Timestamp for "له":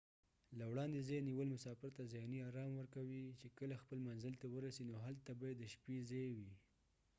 0.57-0.65